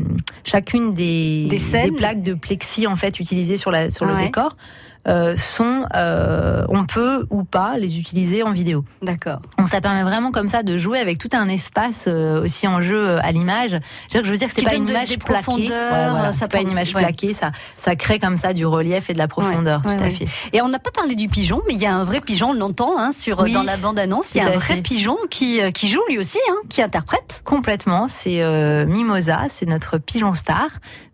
chacune 0.44 0.96
des, 0.96 1.46
Des 1.50 1.60
scènes. 1.60 1.96
plaques 1.96 2.24
de 2.24 2.34
plexi 2.34 2.88
en 2.88 2.96
fait 2.96 3.20
utilisées 3.20 3.58
sur, 3.58 3.70
la, 3.70 3.92
sur 3.92 4.06
le 4.06 4.15
Ouais. 4.15 4.25
décor 4.25 4.58
euh, 5.07 5.36
sont, 5.36 5.86
euh, 5.95 6.65
on 6.69 6.86
peut 6.86 7.25
ou 7.29 7.43
pas 7.43 7.77
les 7.77 8.00
utiliser 8.00 8.43
en 8.43 8.51
vidéo. 8.51 8.86
D'accord. 9.01 9.41
Donc 9.57 9.67
ça 9.69 9.81
permet 9.81 10.03
vraiment 10.03 10.31
comme 10.31 10.48
ça 10.48 10.63
de 10.63 10.77
jouer 10.77 11.00
avec 11.00 11.17
tout 11.17 11.29
un 11.33 11.50
espace 11.50 12.05
euh, 12.07 12.43
aussi 12.43 12.67
en 12.67 12.81
jeu 12.81 12.98
euh, 13.10 13.19
à 13.22 13.31
l'image. 13.31 13.77
Je 14.13 14.19
veux 14.19 14.38
dire 14.38 14.48
que- 14.48 14.53
c'est 14.53 14.62
pas 14.63 14.75
une 14.75 14.88
image 14.88 15.17
plaquée. 15.17 15.17
profondeurs, 15.43 16.25
ça 16.25 16.31
c'est 16.33 16.51
pas 16.51 16.62
une 16.62 16.72
image 16.72 16.93
plaquée, 16.93 17.33
ça, 17.33 17.51
ça 17.77 17.95
crée 17.95 18.19
comme 18.19 18.38
ça 18.38 18.53
du 18.53 18.65
relief 18.65 19.10
et 19.10 19.13
de 19.13 19.17
la 19.17 19.27
profondeur, 19.27 19.81
Ouais, 19.86 19.95
tout 19.95 20.01
ouais, 20.01 20.07
à 20.07 20.12
fait. 20.12 20.27
Et 20.53 20.62
on 20.62 20.69
n'a 20.69 20.79
pas 20.79 20.91
parlé 20.91 21.15
du 21.15 21.27
pigeon, 21.27 21.62
mais 21.67 21.74
il 21.74 21.81
y 21.81 21.86
a 21.86 21.93
un 21.93 22.03
vrai 22.05 22.22
pigeon, 22.22 22.51
on 22.51 22.53
l'entend 22.53 22.98
hein, 22.98 23.12
sur 23.12 23.39
Oui, 23.41 23.51
dans 23.53 23.63
la 23.63 23.77
bande 23.77 24.00
annonce. 24.00 24.33
Il 24.36 24.38
y 24.38 24.41
a 24.41 24.48
un 24.48 24.51
vrai 24.51 24.75
fait. 24.75 24.81
pigeon 24.81 25.17
qui 25.29 25.62
euh, 25.62 25.72
qui 25.72 25.89
joue 25.89 26.01
lui 26.10 26.17
aussi, 26.17 26.39
hein, 26.50 26.55
qui 26.69 26.81
interprète. 26.81 27.41
Complètement, 27.45 28.07
c'est 28.07 28.41
euh, 28.41 28.86
Mimosa, 28.86 29.45
c'est 29.50 29.65
notre 29.65 29.98
pigeon 29.98 30.33
star. 30.33 30.67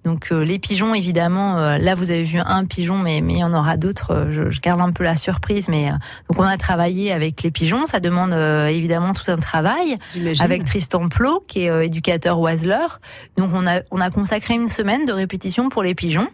Donc 0.06 0.32
euh, 0.32 0.44
les 0.44 0.60
pigeons, 0.60 0.94
évidemment, 0.96 1.58
euh, 1.58 1.78
là 1.78 1.96
vous 1.96 2.10
avez 2.12 2.24
vu 2.24 2.40
un 2.40 2.66
pigeon, 2.66 2.98
mais 2.98 3.22
mais 3.22 3.34
il 3.34 3.40
y 3.40 3.44
en 3.44 3.54
aura 3.54 3.78
d'autres. 3.80 4.12
euh, 4.12 4.32
Je, 4.32 4.52
je 4.52 4.60
garde 4.62 4.82
un 4.82 4.92
peu 4.92 5.04
la 5.04 5.16
surprise, 5.16 5.68
mais 5.70 5.90
euh, 5.90 5.94
donc 6.30 6.40
on 6.40 6.44
a 6.44 6.58
travaillé 6.58 7.12
avec 7.12 7.42
les 7.42 7.52
pigeons. 7.52 7.86
Ça 7.86 8.00
demande 8.00 8.34
euh, 8.34 8.68
évidemment 8.68 9.14
tout 9.14 9.30
un 9.32 9.38
travail 9.38 9.98
avec 10.44 10.66
Tristan 10.66 11.08
Plot, 11.08 11.44
qui 11.48 11.62
est 11.66 11.86
éducateur 11.86 12.40
oiseleur. 12.40 13.00
Donc 13.38 13.52
on 13.54 13.66
a 13.66 13.82
on 13.92 14.00
a 14.02 14.10
consacré 14.12 14.54
une 14.54 14.68
semaine 14.68 15.06
de 15.06 15.14
répétition 15.14 15.70
pour 15.70 15.82
les 15.84 15.96
pigeons. 15.96 16.28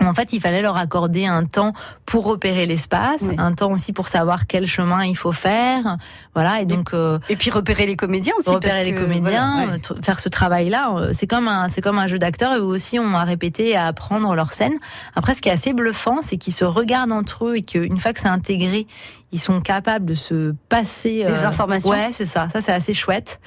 En 0.00 0.12
fait, 0.12 0.32
il 0.32 0.40
fallait 0.40 0.60
leur 0.60 0.76
accorder 0.76 1.24
un 1.26 1.44
temps 1.44 1.72
pour 2.04 2.24
repérer 2.26 2.66
l'espace, 2.66 3.26
Oui. 3.28 3.36
un 3.38 3.52
temps 3.52 3.70
aussi 3.70 3.92
pour 3.92 4.08
savoir 4.08 4.46
quel 4.46 4.66
chemin 4.66 5.04
il 5.04 5.16
faut 5.16 5.32
faire. 5.32 5.96
Voilà, 6.34 6.60
et 6.60 6.66
donc 6.66 6.92
euh, 6.92 7.18
Et 7.28 7.36
puis 7.36 7.50
repérer 7.50 7.86
les 7.86 7.96
comédiens 7.96 8.34
aussi. 8.38 8.50
repérer 8.50 8.72
parce 8.74 8.84
les 8.84 8.92
que, 8.94 9.00
comédiens, 9.00 9.54
voilà, 9.56 9.72
ouais. 9.72 9.78
tr- 9.78 10.04
faire 10.04 10.20
ce 10.20 10.28
travail-là, 10.28 10.94
euh, 10.96 11.10
c'est 11.12 11.26
comme 11.28 11.46
un 11.48 11.68
c'est 11.68 11.80
comme 11.80 11.98
un 11.98 12.06
jeu 12.08 12.18
d'acteurs 12.18 12.52
et 12.54 12.58
eux 12.58 12.62
aussi 12.64 12.98
on 12.98 13.14
a 13.14 13.22
répété 13.24 13.76
à 13.76 13.86
apprendre 13.86 14.34
leur 14.34 14.52
scène. 14.52 14.74
Après, 15.14 15.32
ce 15.34 15.40
qui 15.40 15.48
est 15.48 15.52
assez 15.52 15.72
bluffant, 15.72 16.20
c'est 16.22 16.36
qu'ils 16.38 16.54
se 16.54 16.64
regardent 16.64 17.12
entre 17.12 17.46
eux 17.46 17.56
et 17.56 17.62
qu'une 17.62 17.98
fois 17.98 18.12
que 18.12 18.20
c'est 18.20 18.28
intégré, 18.28 18.86
ils 19.34 19.40
sont 19.40 19.60
capables 19.60 20.06
de 20.06 20.14
se 20.14 20.54
passer 20.68 21.24
Les 21.28 21.44
euh, 21.44 21.46
informations. 21.48 21.90
Ouais, 21.90 22.08
c'est 22.12 22.24
ça. 22.24 22.48
Ça 22.52 22.60
c'est 22.60 22.72
assez 22.72 22.94
chouette. 22.94 23.40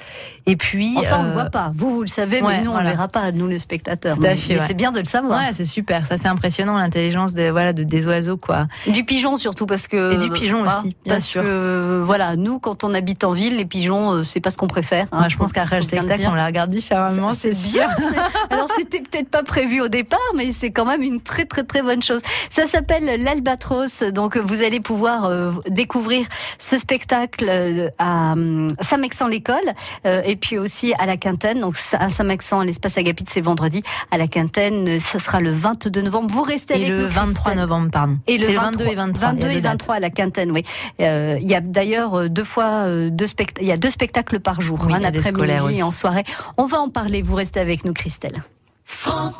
Et 0.46 0.54
puis 0.56 0.94
ça, 1.02 1.18
on 1.18 1.22
euh, 1.24 1.26
le 1.26 1.32
voit 1.32 1.46
pas. 1.46 1.72
Vous, 1.74 1.90
vous 1.94 2.00
le 2.02 2.06
savez, 2.06 2.40
ouais, 2.42 2.58
mais 2.58 2.62
nous, 2.62 2.70
on 2.70 2.74
voilà. 2.74 2.90
le 2.90 2.94
verra 2.96 3.08
pas, 3.08 3.32
nous, 3.32 3.46
les 3.48 3.58
spectateurs. 3.58 4.16
Tout 4.18 4.24
à 4.24 4.28
Mais- 4.28 4.36
fait, 4.36 4.54
mais 4.54 4.60
ouais. 4.60 4.66
c'est 4.66 4.74
bien 4.74 4.92
de 4.92 4.98
le 4.98 5.04
savoir. 5.06 5.40
Ouais, 5.40 5.50
c'est 5.54 5.64
super. 5.64 6.06
Ça 6.06 6.16
c'est 6.18 6.28
impressionnant 6.28 6.76
l'intelligence 6.76 7.32
de 7.34 7.48
voilà 7.50 7.72
de, 7.72 7.82
des 7.84 8.06
oiseaux 8.06 8.36
quoi. 8.36 8.66
Du 8.86 9.04
pigeon 9.04 9.36
surtout 9.38 9.66
parce 9.66 9.88
que 9.88 10.12
Et 10.12 10.18
du 10.18 10.30
pigeon 10.30 10.58
voilà, 10.62 10.78
aussi, 10.78 10.96
bien 11.04 11.14
parce 11.14 11.24
sûr. 11.24 11.42
que 11.42 11.46
euh, 11.48 12.02
voilà 12.04 12.36
nous 12.36 12.60
quand 12.60 12.84
on 12.84 12.92
habite 12.94 13.24
en 13.24 13.32
ville 13.32 13.56
les 13.56 13.64
pigeons 13.64 14.12
euh, 14.12 14.24
c'est 14.24 14.40
pas 14.40 14.50
ce 14.50 14.56
qu'on 14.56 14.66
préfère 14.66 15.06
hein, 15.12 15.28
je 15.28 15.36
pense 15.36 15.52
faut 15.52 15.60
bien 15.64 15.82
spectacle, 15.82 16.26
on 16.28 16.34
la 16.34 16.46
regarde 16.46 16.70
différemment. 16.70 17.32
c'est 17.34 17.54
bien 17.72 17.88
alors 18.50 18.66
c'était 18.76 19.00
peut-être 19.00 19.30
pas 19.30 19.42
prévu 19.42 19.80
au 19.80 19.88
départ 19.88 20.18
mais 20.36 20.52
c'est 20.52 20.70
quand 20.70 20.84
même 20.84 21.02
une 21.02 21.20
très 21.20 21.44
très 21.46 21.62
très 21.64 21.82
bonne 21.82 22.02
chose 22.02 22.20
ça 22.50 22.66
s'appelle 22.66 23.22
l'Albatros 23.22 24.02
donc 24.12 24.36
vous 24.36 24.62
allez 24.62 24.80
pouvoir 24.80 25.24
euh, 25.24 25.52
découvrir 25.82 26.26
ce 26.58 26.76
spectacle 26.76 27.46
euh, 27.48 27.88
à 27.98 28.34
euh, 28.34 28.68
Saint-Mexan-l'École 28.80 29.68
euh, 30.06 30.22
et 30.24 30.36
puis 30.36 30.58
aussi 30.58 30.92
à 30.98 31.06
la 31.06 31.16
Quintaine 31.16 31.60
donc 31.60 31.76
à 31.92 32.08
Saint-Mexan 32.08 32.60
à 32.60 32.64
l'espace 32.64 32.98
Agapit 32.98 33.24
c'est 33.28 33.40
vendredi 33.40 33.82
à 34.10 34.18
la 34.18 34.26
Quintaine 34.26 34.88
euh, 34.88 34.98
ce 35.00 35.18
sera 35.18 35.40
le 35.40 35.52
22 35.52 36.02
novembre 36.02 36.30
vous 36.32 36.42
restez 36.42 36.74
Et 36.74 36.76
avec 36.82 36.88
le 36.88 37.02
nous 37.04 37.08
23 37.08 37.32
Christelle. 37.32 37.56
novembre, 37.58 37.90
pardon. 37.92 38.18
Et 38.26 38.38
le 38.38 38.44
C'est 38.46 38.52
le 38.52 38.58
23, 38.58 38.84
22 38.86 38.92
et 38.92 38.94
23. 38.96 39.28
22 39.28 39.38
il 39.38 39.42
y 39.42 39.46
a 39.46 39.50
et 39.52 39.54
deux 39.56 39.60
dates. 39.62 39.72
23 39.72 39.94
à 39.94 40.00
la 40.00 40.10
Quintaine, 40.10 40.50
oui. 40.50 40.62
Euh, 41.00 41.38
il 41.40 41.46
y 41.48 41.54
a 41.54 41.60
d'ailleurs 41.60 42.28
deux 42.28 42.44
fois 42.44 42.64
euh, 42.86 43.08
deux 43.10 43.26
spect- 43.26 43.58
il 43.60 43.66
y 43.66 43.72
a 43.72 43.76
deux 43.76 43.90
spectacles 43.90 44.40
par 44.40 44.60
jour, 44.60 44.80
Oui, 44.86 44.94
un 44.94 45.04
après-midi 45.04 45.78
et 45.78 45.82
en 45.82 45.90
soirée. 45.90 46.24
On 46.56 46.66
va 46.66 46.78
en 46.80 46.88
parler. 46.88 47.22
Vous 47.22 47.34
restez 47.36 47.60
avec 47.60 47.84
nous, 47.84 47.92
Christelle. 47.92 48.42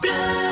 Bleu 0.02 0.47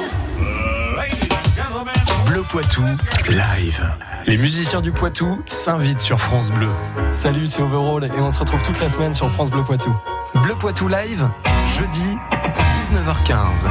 Poitou, 2.43 2.83
live. 3.29 3.95
Les 4.27 4.37
musiciens 4.37 4.81
du 4.81 4.93
Poitou 4.93 5.43
s'invitent 5.47 6.01
sur 6.01 6.21
France 6.21 6.51
Bleu. 6.51 6.69
Salut, 7.11 7.47
c'est 7.47 7.63
Overall 7.63 8.05
et 8.05 8.21
on 8.21 8.31
se 8.31 8.41
retrouve 8.41 8.63
toute 8.63 8.79
la 8.81 8.89
semaine 8.89 9.15
sur 9.15 9.31
France 9.31 9.51
Bleu 9.51 9.63
Poitou. 9.65 9.95
Bleu 10.43 10.55
Poitou 10.59 10.89
Live, 10.89 11.29
jeudi, 11.77 12.19
19h15. 12.93 13.69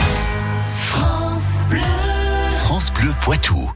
France 2.49 2.91
Bleu 2.93 3.13
Poitou. 3.21 3.71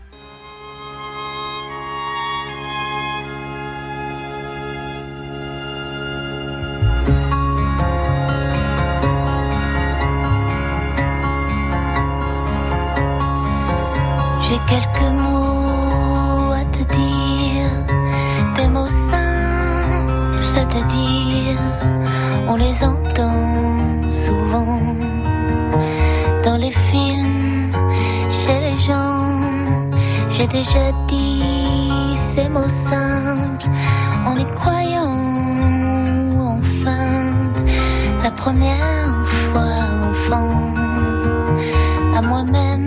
Les 22.59 22.83
entend 22.83 24.03
souvent 24.25 24.81
dans 26.43 26.57
les 26.57 26.71
films, 26.71 27.71
chez 28.29 28.59
les 28.65 28.77
gens. 28.87 29.39
J'ai 30.29 30.47
déjà 30.47 30.85
dit 31.07 32.15
ces 32.33 32.47
mots 32.49 32.75
simples 32.89 33.69
en 34.25 34.35
y 34.37 34.45
croyant 34.59 35.15
ou 36.35 36.41
en 36.55 36.61
feinte. 36.83 37.61
La 38.23 38.31
première 38.31 39.15
fois 39.51 39.77
enfant, 40.09 40.51
à 42.17 42.21
moi-même 42.21 42.78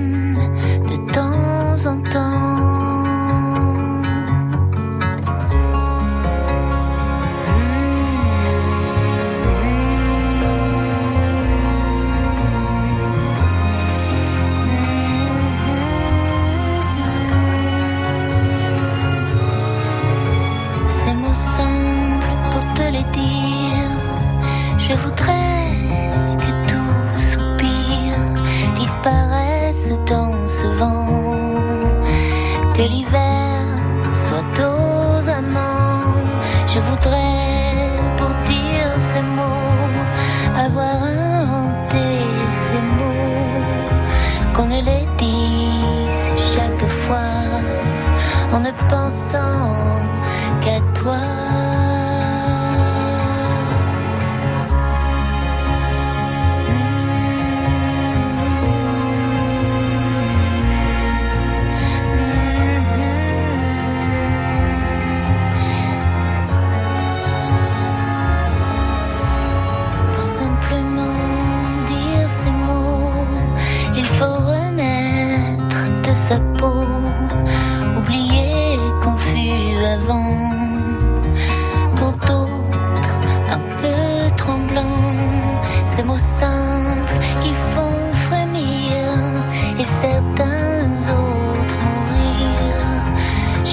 qu'à 51.12 51.61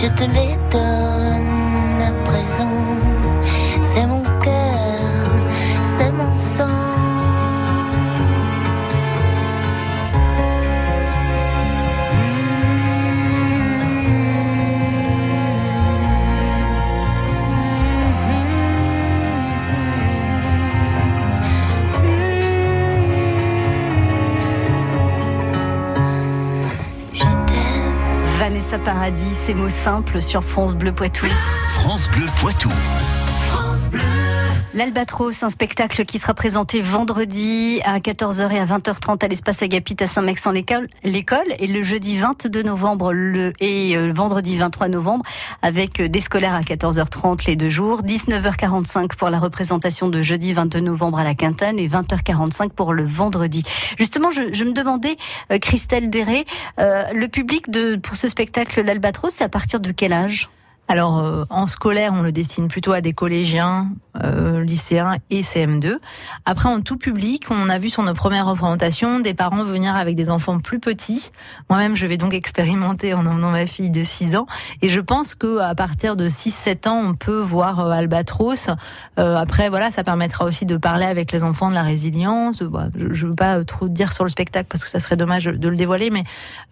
Je 0.01 0.07
te 0.07 0.23
les 0.23 0.55
donne 0.71 1.38
Paradis, 28.79 29.36
ces 29.43 29.53
mots 29.53 29.69
simples 29.69 30.21
sur 30.21 30.43
France 30.43 30.75
Bleu 30.75 30.91
Poitou. 30.91 31.25
France 31.74 32.09
Bleu 32.09 32.25
Poitou. 32.39 32.69
L'Albatros, 34.75 35.43
un 35.43 35.49
spectacle 35.49 36.05
qui 36.05 36.19
sera 36.19 36.33
présenté 36.33 36.81
vendredi 36.81 37.81
à 37.83 37.99
14h 37.99 38.51
et 38.51 38.59
à 38.59 38.65
20h30 38.65 39.25
à 39.25 39.27
l'espace 39.27 39.63
Agapit 39.63 39.95
à 39.99 40.07
Saint-Max-en-l'École 40.07 40.88
l'école, 41.03 41.47
et 41.57 41.67
le 41.67 41.81
jeudi 41.81 42.17
22 42.17 42.63
novembre 42.63 43.11
le, 43.11 43.51
et 43.59 43.97
euh, 43.97 44.11
vendredi 44.13 44.55
23 44.57 44.88
novembre 44.88 45.25
avec 45.63 45.99
euh, 45.99 46.07
des 46.07 46.21
scolaires 46.21 46.53
à 46.53 46.61
14h30 46.61 47.47
les 47.47 47.55
deux 47.55 47.69
jours, 47.69 48.03
19h45 48.03 49.15
pour 49.17 49.29
la 49.29 49.39
représentation 49.39 50.07
de 50.07 50.21
jeudi 50.21 50.53
22 50.53 50.79
novembre 50.81 51.17
à 51.17 51.23
la 51.23 51.33
Quintaine 51.33 51.79
et 51.79 51.88
20h45 51.88 52.69
pour 52.69 52.93
le 52.93 53.05
vendredi. 53.05 53.63
Justement, 53.97 54.29
je, 54.29 54.53
je 54.53 54.63
me 54.63 54.71
demandais, 54.71 55.17
euh, 55.51 55.57
Christelle 55.57 56.11
Déré, 56.11 56.45
euh, 56.79 57.03
le 57.13 57.27
public 57.27 57.69
de, 57.71 57.95
pour 57.95 58.15
ce 58.15 58.29
spectacle 58.29 58.81
l'Albatros, 58.81 59.33
c'est 59.33 59.43
à 59.43 59.49
partir 59.49 59.79
de 59.79 59.91
quel 59.91 60.13
âge? 60.13 60.47
Alors, 60.91 61.19
euh, 61.19 61.46
en 61.51 61.67
scolaire, 61.67 62.13
on 62.15 62.24
le 62.24 62.31
destine 62.31 62.67
plutôt 62.67 62.93
à 62.93 63.01
des 63.01 63.13
collégiens, 63.13 63.89
euh, 64.24 64.63
lycéens 64.63 65.17
et 65.29 65.43
CM2. 65.43 65.98
Après, 66.46 66.67
en 66.67 66.81
tout 66.81 66.98
public, 66.98 67.46
on 67.51 67.69
a 67.69 67.77
vu 67.77 67.91
sur 67.91 68.01
nos 68.01 68.15
premières 68.15 68.48
représentations 68.48 69.19
des 69.19 69.36
parents 69.36 69.63
venir 69.63 69.96
avec 69.96 70.15
des 70.15 70.31
enfants 70.31 70.60
plus 70.60 70.79
petits. 70.79 71.29
Moi-même, 71.69 71.96
je 71.96 72.08
vais 72.08 72.17
donc 72.17 72.34
expérimenter 72.39 73.13
en 73.13 73.27
emmenant 73.27 73.51
ma 73.51 73.67
fille 73.67 73.91
de 73.91 74.03
6 74.03 74.36
ans. 74.36 74.48
Et 74.81 74.89
je 74.89 75.00
pense 75.00 75.36
que 75.36 75.60
à 75.60 75.75
partir 75.75 76.15
de 76.15 76.27
6-7 76.27 76.89
ans, 76.89 77.01
on 77.05 77.13
peut 77.13 77.39
voir 77.39 77.81
euh, 77.81 77.91
Albatros. 77.91 78.69
Euh, 79.19 79.36
après, 79.36 79.69
voilà, 79.69 79.91
ça 79.91 80.03
permettra 80.03 80.46
aussi 80.46 80.65
de 80.65 80.77
parler 80.77 81.05
avec 81.05 81.31
les 81.31 81.43
enfants 81.43 81.69
de 81.69 81.75
la 81.75 81.84
résilience. 81.84 82.63
Je 82.63 83.25
ne 83.25 83.29
veux 83.29 83.36
pas 83.36 83.63
trop 83.63 83.89
dire 83.89 84.13
sur 84.13 84.24
le 84.24 84.29
spectacle 84.29 84.67
parce 84.69 84.84
que 84.84 84.89
ça 84.89 85.00
serait 85.00 85.17
dommage 85.17 85.46
de 85.46 85.69
le 85.69 85.75
dévoiler, 85.75 86.10
mais 86.10 86.24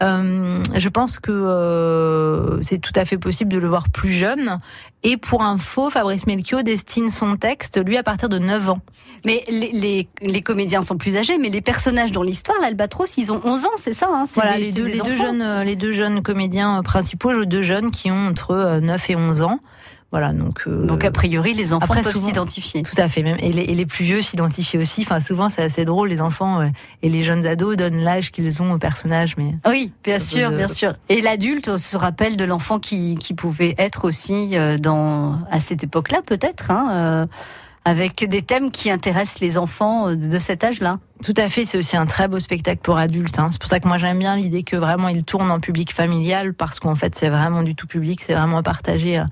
euh, 0.02 0.60
je 0.76 0.90
pense 0.90 1.20
que 1.20 1.32
euh, 1.32 2.62
c'est 2.62 2.80
tout 2.80 2.94
à 2.96 3.06
fait 3.06 3.18
possible 3.18 3.52
de 3.52 3.58
le 3.58 3.68
voir 3.68 3.90
plus 3.90 4.07
jeune. 4.10 4.60
Et 5.04 5.16
pour 5.18 5.44
info, 5.44 5.90
Fabrice 5.90 6.26
Melchior 6.28 6.64
destine 6.64 7.10
son 7.10 7.36
texte, 7.38 7.80
lui, 7.86 7.98
à 7.98 8.04
partir 8.04 8.30
de 8.30 8.40
9 8.40 8.70
ans. 8.72 8.80
Mais 9.26 9.44
les, 9.50 9.72
les, 9.72 10.08
les 10.22 10.42
comédiens 10.42 10.82
sont 10.82 10.98
plus 10.98 11.16
âgés, 11.18 11.38
mais 11.38 11.50
les 11.50 11.62
personnages 11.62 12.12
dans 12.12 12.24
l'histoire, 12.24 12.58
l'Albatros, 12.62 13.18
ils 13.18 13.32
ont 13.32 13.42
11 13.44 13.66
ans, 13.66 13.70
c'est 13.78 13.94
ça 13.94 14.08
hein? 14.12 14.26
Voilà, 14.34 14.58
des- 14.58 14.64
les 14.66 14.72
deux, 14.72 14.86
les, 14.86 15.18
jeunes, 15.18 15.42
euh, 15.42 15.64
les 15.64 15.76
deux 15.76 15.92
jeunes 15.92 16.22
comédiens 16.22 16.80
euh, 16.80 16.82
principaux, 16.82 17.32
les 17.32 17.46
deux 17.46 17.62
jeunes 17.62 17.92
qui 17.92 18.12
ont 18.12 18.28
entre 18.28 18.52
euh, 18.52 18.80
9 18.80 19.10
et 19.12 19.16
11 19.16 19.42
ans. 19.44 19.60
Voilà, 20.12 20.32
donc. 20.32 20.64
euh, 20.68 20.86
Donc 20.86 21.04
a 21.04 21.12
priori, 21.12 21.54
les 21.54 21.74
enfants 21.74 21.84
après, 21.86 22.02
peuvent 22.02 22.16
s'identifier. 22.16 22.82
Tout 22.84 22.96
à 22.98 23.10
fait, 23.10 23.24
même. 23.24 23.36
Et 23.40 23.52
les, 23.52 23.64
et 23.64 23.76
les 23.76 23.86
plus 23.86 24.06
vieux 24.06 24.22
s'identifient 24.22 24.78
aussi. 24.78 25.02
Enfin, 25.02 25.20
souvent, 25.20 25.50
c'est 25.50 25.64
assez 25.64 25.84
drôle. 25.84 26.08
Les 26.08 26.22
enfants 26.22 26.62
euh, 26.62 26.68
et 27.02 27.10
les 27.10 27.24
jeunes 27.26 27.46
ados 27.46 27.76
donnent 27.76 28.02
l'âge 28.04 28.32
qu'ils 28.32 28.62
ont 28.62 28.72
au 28.72 28.78
personnage, 28.78 29.36
mais. 29.38 29.56
Oui, 29.68 29.92
bien 30.06 30.20
sûr, 30.20 30.50
peut- 30.50 30.56
bien 30.58 30.70
sûr. 30.70 30.96
Et 31.10 31.20
l'adulte 31.20 31.76
se 31.78 31.98
rappelle 31.98 32.38
de 32.38 32.46
l'enfant 32.46 32.80
qui, 32.80 33.16
qui 33.16 33.34
pouvait 33.34 33.76
être 33.78 34.06
aussi 34.06 34.52
euh, 34.58 34.78
dans 34.78 35.40
à 35.52 35.60
cette 35.60 35.84
époque-là, 35.84 36.22
peut-être, 36.26 36.72
hein, 36.72 36.88
euh, 36.92 37.26
avec 37.84 38.28
des 38.30 38.42
thèmes 38.42 38.72
qui 38.72 38.90
intéressent 38.90 39.42
les 39.42 39.58
enfants 39.58 40.08
euh, 40.10 40.16
de 40.16 40.40
cet 40.40 40.64
âge-là. 40.64 41.00
Tout 41.24 41.34
à 41.36 41.50
fait, 41.50 41.66
c'est 41.66 41.78
aussi 41.78 41.98
un 41.98 42.06
très 42.06 42.28
beau 42.30 42.40
spectacle 42.40 42.80
pour 42.82 42.98
adultes. 42.98 43.40
hein. 43.40 43.50
C'est 43.52 43.60
pour 43.60 43.68
ça 43.70 43.80
que 43.82 43.88
moi 43.88 43.98
j'aime 43.98 44.20
bien 44.20 44.36
l'idée 44.38 44.64
que 44.64 44.76
vraiment 44.78 45.08
il 45.10 45.24
tourne 45.24 45.50
en 45.52 45.60
public 45.60 45.94
familial 45.94 46.54
parce 46.54 46.80
qu'en 46.80 46.96
fait 46.96 47.16
c'est 47.16 47.30
vraiment 47.30 47.64
du 47.64 47.76
tout 47.76 47.88
public, 47.88 48.22
c'est 48.24 48.36
vraiment 48.36 48.62
euh, 48.62 49.24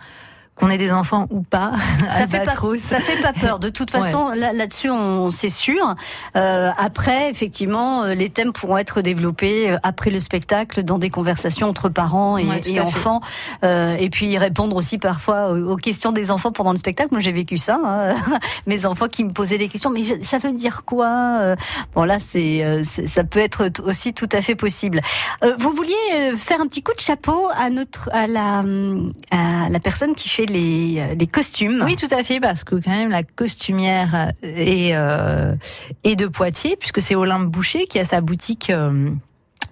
qu'on 0.55 0.69
ait 0.69 0.77
des 0.77 0.91
enfants 0.93 1.27
ou 1.31 1.41
pas, 1.41 1.74
Ça 2.12 2.27
fait 2.27 2.39
pas, 2.45 2.53
ça 2.79 3.00
fait 3.01 3.21
pas 3.21 3.33
peur. 3.33 3.59
De 3.59 3.67
toute 3.69 3.91
façon, 3.91 4.29
là- 4.29 4.53
là-dessus, 4.53 4.89
on 4.89 5.29
c'est 5.31 5.50
sûr. 5.50 5.95
Euh, 6.38 6.69
après, 6.77 7.29
effectivement, 7.29 8.03
euh, 8.03 8.13
les 8.13 8.29
thèmes 8.29 8.53
pourront 8.53 8.77
être 8.77 9.01
développés 9.01 9.71
euh, 9.71 9.77
après 9.83 10.12
le 10.12 10.19
spectacle 10.21 10.83
dans 10.83 10.97
des 10.97 11.09
conversations 11.09 11.67
entre 11.67 11.89
parents 11.89 12.38
et, 12.38 12.45
Ouais, 12.45 12.79
enfants, 12.79 13.19
Euh, 13.63 13.95
et 14.00 14.09
puis 14.09 14.38
répondre 14.38 14.75
aussi 14.77 14.97
parfois 14.97 15.50
aux, 15.51 15.75
questions 15.75 16.12
des 16.13 16.31
enfants 16.31 16.51
pendant 16.53 16.71
le 16.71 16.77
spectacle. 16.77 17.09
Moi, 17.12 17.19
j'ai 17.19 17.31
vécu 17.33 17.57
ça. 17.57 17.79
hein. 17.83 18.15
Mes 18.65 18.85
enfants 18.85 19.07
qui 19.09 19.24
me 19.25 19.31
posaient 19.31 19.57
des 19.57 19.67
questions, 19.67 19.89
mais 19.89 20.03
je- 20.03 20.21
ça 20.21 20.38
veut 20.38 20.53
dire 20.53 20.83
quoi 20.85 21.39
Euh, 21.41 21.55
Bon, 21.95 22.03
là, 22.05 22.19
c'est, 22.19 22.81
ça 22.83 23.24
peut 23.24 23.39
être 23.39 23.69
aussi 23.85 24.13
tout 24.13 24.29
à 24.31 24.41
fait 24.41 24.55
possible. 24.55 25.01
Euh, 25.43 25.53
vous 25.57 25.71
vouliez 25.71 25.93
faire 26.38 26.62
un 26.62 26.67
petit 26.67 26.82
coup 26.84 26.93
de 26.93 26.99
chapeau 26.99 27.47
à 27.58 27.69
notre, 27.69 28.10
à 28.13 28.27
la, 28.27 28.60
hum, 28.60 29.12
à 29.32 29.69
la 29.69 29.80
personne 29.80 30.15
qui 30.15 30.30
fait 30.30 30.44
les, 30.45 30.95
euh, 30.99 31.15
les 31.15 31.27
costumes. 31.27 31.81
Oui, 31.86 31.95
tout 31.95 32.13
à 32.13 32.23
fait, 32.23 32.39
parce 32.39 32.63
que 32.63 32.75
quand 32.75 32.91
même 32.91 33.10
la 33.10 33.23
costumière 33.23 34.31
est, 34.41 34.91
euh, 34.93 35.55
est 36.03 36.15
de 36.15 36.27
Poitiers, 36.27 36.75
puisque 36.77 37.01
c'est 37.01 37.15
Olympe 37.15 37.47
Boucher 37.47 37.86
qui 37.88 37.99
a 37.99 38.05
sa 38.05 38.21
boutique. 38.21 38.69
euh, 38.69 39.10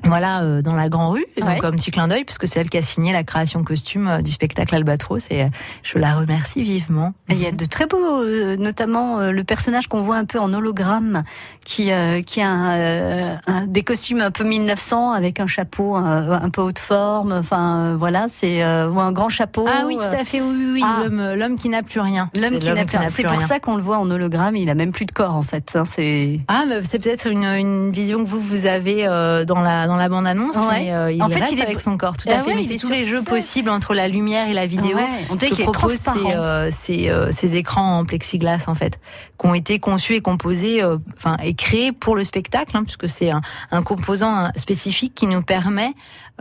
voilà, 0.03 0.41
euh, 0.43 0.61
dans 0.61 0.75
la 0.75 0.89
Grand 0.89 1.09
Rue, 1.11 1.25
Ouais. 1.41 1.55
donc 1.55 1.63
un 1.63 1.71
petit 1.71 1.91
clin 1.91 2.07
d'œil, 2.07 2.23
puisque 2.25 2.47
c'est 2.47 2.59
elle 2.59 2.69
qui 2.69 2.77
a 2.77 2.81
signé 2.81 3.13
la 3.13 3.23
création 3.23 3.63
costume 3.63 4.07
euh, 4.07 4.21
du 4.21 4.31
spectacle 4.31 4.75
Albatros, 4.75 5.27
et 5.31 5.43
euh, 5.43 5.47
je 5.83 5.97
la 5.97 6.13
remercie 6.15 6.61
vivement. 6.63 7.13
Il 7.29 7.41
y 7.41 7.45
a 7.47 7.51
de 7.51 7.65
très 7.65 7.85
beaux, 7.85 8.23
notamment 8.57 9.19
le 9.21 9.43
personnage 9.43 9.87
qu'on 9.87 10.01
voit 10.01 10.17
un 10.17 10.25
peu 10.25 10.39
en 10.39 10.53
hologramme, 10.53 11.23
qui, 11.65 11.89
qui 12.25 12.41
a 12.41 12.49
un, 12.49 13.39
un- 13.47 13.65
des 13.67 13.83
costumes 13.83 14.19
un 14.21 14.31
peu 14.31 14.43
1900 14.43 15.11
avec 15.11 15.39
un 15.39 15.47
chapeau 15.47 15.95
un, 15.95 16.31
un 16.31 16.49
peu 16.49 16.61
haute 16.61 16.79
forme. 16.79 17.31
Enfin, 17.31 17.95
voilà, 17.97 18.27
c'est 18.27 18.63
ou 18.63 18.99
un 18.99 19.11
grand 19.11 19.29
chapeau. 19.29 19.65
Ah 19.67 19.83
oui, 19.87 19.97
tout 19.97 20.13
à 20.15 20.23
fait, 20.23 20.41
oui, 20.41 20.53
oui, 20.55 20.71
oui, 20.73 20.81
Ah. 20.85 21.35
l'homme, 21.35 21.57
qui 21.57 21.69
n'a 21.69 21.81
plus 21.83 21.99
rien. 22.01 22.29
L'homme 22.35 22.59
qui 22.59 22.71
n'a 22.71 22.85
plus 22.85 22.97
rien. 22.97 23.09
C'est 23.09 23.23
pour 23.23 23.37
rien. 23.37 23.47
ça 23.47 23.59
qu'on 23.59 23.75
le 23.75 23.81
voit 23.81 23.97
en 23.97 24.09
hologramme. 24.11 24.55
Il 24.55 24.69
a 24.69 24.75
même 24.75 24.91
plus 24.91 25.05
de 25.05 25.11
corps 25.11 25.35
en 25.35 25.43
fait. 25.43 25.71
hein, 25.75 25.83
c'est 25.85 26.39
Ah, 26.47 26.63
mais 26.67 26.83
c'est 26.83 26.99
peut-être 26.99 27.27
une, 27.27 27.43
une 27.45 27.91
vision 27.91 28.23
que 28.23 28.29
vous 28.29 28.39
vous 28.39 28.65
avez 28.65 29.05
dans 29.47 29.61
la 29.61 29.87
dans 29.87 29.92
la 29.95 30.09
bande 30.09 30.25
annonce. 30.27 30.55
Ouais. 30.55 30.83
mais, 30.85 30.91
euh, 30.93 31.11
il 31.11 31.21
En 31.23 31.29
fait, 31.29 31.51
il 31.51 31.59
est- 31.59 31.63
avec 31.63 31.81
son 31.81 31.97
corps, 31.97 32.17
tout 32.17 32.27
Ah 32.29 32.35
à 32.35 32.39
fait. 32.39 32.51
ouais, 32.51 32.55
mais 32.55 32.63
c'est 32.67 32.73
est 32.75 32.77
tous 32.77 32.89
les 32.89 33.05
jeux 33.05 33.23
possibles 33.23 33.69
entre 33.69 33.93
la 33.93 34.07
lumière 34.07 34.47
et 34.47 34.53
la 34.53 34.65
vidéo 34.65 34.97
Ouais, 34.97 35.03
on 35.29 35.35
que 35.65 35.71
transparent. 35.71 36.17
ces, 36.29 36.35
euh, 36.35 36.69
ces, 36.71 37.09
euh, 37.09 37.31
ces 37.31 37.55
écrans 37.55 37.99
en 37.99 38.05
plexiglas 38.05 38.65
en 38.67 38.75
fait, 38.75 38.99
qui 39.39 39.47
ont 39.47 39.53
été 39.53 39.79
conçus 39.79 40.15
et 40.15 40.21
composés, 40.21 40.83
euh, 40.83 40.97
enfin 41.17 41.37
et 41.43 41.53
créés 41.53 41.91
pour 41.91 42.15
le 42.15 42.23
spectacle, 42.23 42.75
hein, 42.77 42.83
puisque 42.83 43.09
c'est 43.09 43.31
un, 43.31 43.41
un 43.71 43.81
composant 43.83 44.49
spécifique 44.55 45.13
qui 45.15 45.27
nous 45.27 45.41
permet 45.41 45.91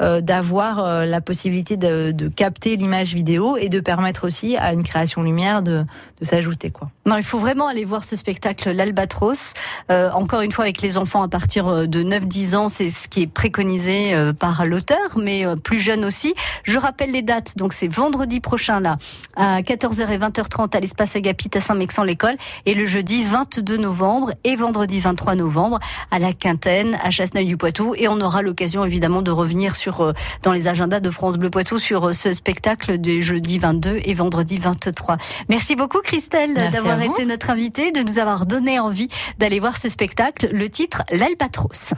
euh, 0.00 0.20
d'avoir 0.22 1.04
la 1.04 1.20
possibilité 1.20 1.76
de, 1.76 2.12
de 2.12 2.28
capter 2.28 2.76
l'image 2.76 3.14
vidéo 3.14 3.56
et 3.58 3.68
de 3.68 3.78
permettre 3.78 4.26
aussi 4.26 4.56
à 4.56 4.72
une 4.72 4.82
création 4.82 5.22
lumière 5.22 5.62
de, 5.62 5.84
de 6.20 6.24
s'ajouter 6.24 6.70
quoi. 6.70 6.88
Non, 7.04 7.16
il 7.18 7.22
faut 7.24 7.38
vraiment 7.38 7.66
aller 7.68 7.84
voir 7.84 8.02
ce 8.04 8.16
spectacle, 8.16 8.70
l'Albatros. 8.70 9.52
Encore 9.90 10.40
une 10.40 10.50
fois, 10.52 10.64
avec 10.64 10.80
les 10.82 10.96
enfants 10.96 11.22
à 11.22 11.28
partir 11.28 11.86
de 11.88 12.02
9-10 12.02 12.54
ans, 12.56 12.68
c'est 12.68 12.88
ce 12.88 13.08
qui 13.08 13.22
est 13.22 13.26
préconisé 13.32 14.14
euh, 14.14 14.32
par 14.32 14.64
l'auteur, 14.64 15.16
mais 15.16 15.46
euh, 15.46 15.56
plus 15.56 15.80
jeune 15.80 16.04
aussi. 16.04 16.34
Je 16.64 16.78
rappelle 16.78 17.10
les 17.10 17.22
dates. 17.22 17.56
Donc, 17.56 17.72
c'est 17.72 17.88
vendredi 17.88 18.40
prochain, 18.40 18.80
là, 18.80 18.98
à 19.36 19.60
14h 19.62 20.10
et 20.10 20.18
20h30 20.18 20.76
à 20.76 20.80
l'espace 20.80 21.16
Agapit 21.16 21.50
à 21.54 21.60
Saint-Mexan-l'École, 21.60 22.36
et 22.66 22.74
le 22.74 22.86
jeudi 22.86 23.24
22 23.24 23.76
novembre 23.76 24.32
et 24.44 24.56
vendredi 24.56 25.00
23 25.00 25.34
novembre 25.34 25.78
à 26.10 26.18
la 26.18 26.32
Quintaine, 26.32 26.96
à 27.02 27.10
Chasseneuil-du-Poitou. 27.10 27.94
Et 27.96 28.08
on 28.08 28.20
aura 28.20 28.42
l'occasion, 28.42 28.84
évidemment, 28.84 29.22
de 29.22 29.30
revenir 29.30 29.74
sur, 29.74 30.00
euh, 30.00 30.12
dans 30.42 30.52
les 30.52 30.68
agendas 30.68 31.00
de 31.00 31.10
France 31.10 31.36
Bleu 31.38 31.50
Poitou 31.50 31.78
sur 31.78 32.14
ce 32.14 32.32
spectacle 32.32 32.98
des 32.98 33.22
jeudi 33.22 33.58
22 33.58 34.00
et 34.04 34.14
vendredi 34.14 34.58
23. 34.58 35.16
Merci 35.48 35.76
beaucoup, 35.76 36.00
Christelle, 36.00 36.54
d'avoir 36.54 37.00
été 37.02 37.24
notre 37.24 37.50
invitée, 37.50 37.92
de 37.92 38.02
nous 38.02 38.18
avoir 38.18 38.46
donné 38.46 38.78
envie 38.78 39.08
d'aller 39.38 39.60
voir 39.60 39.76
ce 39.76 39.88
spectacle. 39.88 40.48
Le 40.52 40.68
titre, 40.68 41.02
L'Albatros. 41.10 41.94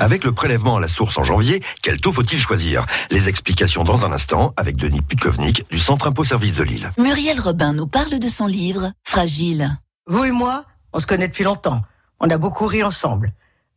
Avec 0.00 0.24
le 0.24 0.32
prélèvement 0.32 0.76
à 0.76 0.80
la 0.80 0.86
source 0.86 1.18
en 1.18 1.24
janvier, 1.24 1.62
quel 1.82 2.00
taux 2.00 2.12
faut-il 2.12 2.38
choisir? 2.38 2.86
Les 3.10 3.28
explications 3.28 3.82
dans 3.82 4.04
un 4.04 4.12
instant 4.12 4.52
avec 4.56 4.76
Denis 4.76 5.02
Putkovnik 5.02 5.68
du 5.70 5.78
Centre 5.78 6.06
Impôt 6.06 6.24
Service 6.24 6.54
de 6.54 6.62
Lille. 6.62 6.92
Muriel 6.98 7.40
Robin 7.40 7.72
nous 7.72 7.86
parle 7.86 8.18
de 8.18 8.28
son 8.28 8.46
livre 8.46 8.92
Fragile. 9.02 9.76
Vous 10.06 10.24
et 10.24 10.30
moi, 10.30 10.64
on 10.92 11.00
se 11.00 11.06
connaît 11.06 11.28
depuis 11.28 11.44
longtemps. 11.44 11.82
On 12.20 12.30
a 12.30 12.38
beaucoup 12.38 12.66
ri 12.66 12.82
ensemble. 12.84 13.32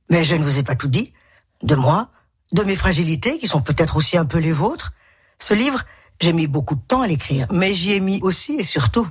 Mais 0.10 0.24
je 0.24 0.36
ne 0.36 0.44
vous 0.44 0.60
ai 0.60 0.64
pas 0.64 0.76
tout 0.76 0.88
dit. 0.88 1.14
De 1.64 1.76
moi, 1.76 2.10
de 2.52 2.64
mes 2.64 2.76
fragilités, 2.76 3.40
qui 3.40 3.48
sont 3.48 3.62
peut-être 3.62 3.96
aussi 3.96 4.18
un 4.18 4.26
peu 4.26 4.38
les 4.38 4.52
vôtres. 4.52 4.92
Ce 5.40 5.54
livre, 5.54 5.82
j'ai 6.20 6.34
mis 6.34 6.48
beaucoup 6.48 6.76
de 6.76 6.82
temps 6.88 7.02
à 7.02 7.08
l'écrire, 7.08 7.48
mais 7.52 7.74
j'y 7.74 7.94
ai 7.94 8.00
mis 8.00 8.20
aussi 8.22 8.54
et 8.54 8.64
surtout 8.64 9.08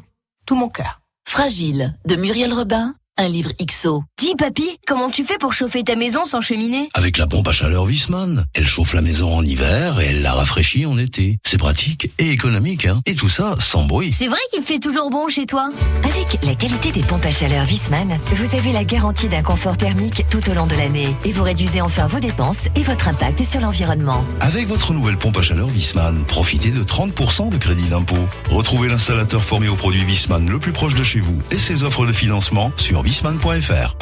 tout 0.46 0.54
mon 0.54 0.68
cœur. 0.68 1.00
Fragile 1.26 1.94
de 2.06 2.16
Muriel 2.16 2.52
Robin, 2.52 2.94
un 3.20 3.28
livre 3.28 3.52
XO. 3.62 4.02
Dis 4.18 4.34
papy, 4.34 4.78
comment 4.86 5.10
tu 5.10 5.24
fais 5.24 5.36
pour 5.38 5.52
chauffer 5.52 5.82
ta 5.82 5.94
maison 5.94 6.24
sans 6.24 6.40
cheminée 6.40 6.88
Avec 6.94 7.18
la 7.18 7.26
pompe 7.26 7.48
à 7.48 7.52
chaleur 7.52 7.84
Wiesmann. 7.84 8.46
Elle 8.54 8.66
chauffe 8.66 8.94
la 8.94 9.02
maison 9.02 9.34
en 9.34 9.44
hiver 9.44 10.00
et 10.00 10.06
elle 10.06 10.22
la 10.22 10.32
rafraîchit 10.32 10.86
en 10.86 10.96
été. 10.96 11.38
C'est 11.46 11.58
pratique 11.58 12.10
et 12.18 12.30
économique, 12.30 12.86
hein. 12.86 13.02
Et 13.04 13.14
tout 13.14 13.28
ça 13.28 13.56
sans 13.58 13.84
bruit. 13.84 14.10
C'est 14.10 14.28
vrai 14.28 14.38
qu'il 14.50 14.62
fait 14.62 14.78
toujours 14.78 15.10
bon 15.10 15.28
chez 15.28 15.44
toi? 15.44 15.70
Avec 16.02 16.42
la 16.44 16.54
qualité 16.54 16.92
des 16.92 17.02
pompes 17.02 17.26
à 17.26 17.30
chaleur 17.30 17.66
Wiesmann, 17.66 18.18
vous 18.32 18.56
avez 18.56 18.72
la 18.72 18.84
garantie 18.84 19.28
d'un 19.28 19.42
confort 19.42 19.76
thermique 19.76 20.24
tout 20.30 20.48
au 20.50 20.54
long 20.54 20.66
de 20.66 20.74
l'année 20.74 21.14
et 21.26 21.32
vous 21.32 21.42
réduisez 21.42 21.82
enfin 21.82 22.06
vos 22.06 22.20
dépenses 22.20 22.64
et 22.74 22.82
votre 22.82 23.08
impact 23.08 23.44
sur 23.44 23.60
l'environnement. 23.60 24.24
Avec 24.40 24.66
votre 24.66 24.94
nouvelle 24.94 25.18
pompe 25.18 25.36
à 25.36 25.42
chaleur 25.42 25.68
Wiesmann, 25.68 26.24
profitez 26.24 26.70
de 26.70 26.82
30% 26.82 27.50
de 27.50 27.58
crédit 27.58 27.88
d'impôt. 27.88 28.26
Retrouvez 28.48 28.88
l'installateur 28.88 29.44
formé 29.44 29.68
au 29.68 29.76
produit 29.76 30.04
Wiesmann 30.04 30.48
le 30.48 30.58
plus 30.58 30.72
proche 30.72 30.94
de 30.94 31.04
chez 31.04 31.20
vous 31.20 31.38
et 31.50 31.58
ses 31.58 31.84
offres 31.84 32.06
de 32.06 32.14
financement 32.14 32.72
sur 32.76 33.02
wiesmann.fr. 33.10 33.96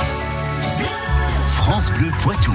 France 1.46 1.90
Bleu 1.92 2.10
Poitou. 2.22 2.52